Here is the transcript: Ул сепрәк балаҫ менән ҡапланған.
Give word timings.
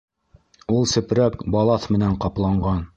Ул 0.77 0.89
сепрәк 0.93 1.37
балаҫ 1.57 1.87
менән 1.97 2.21
ҡапланған. 2.27 2.87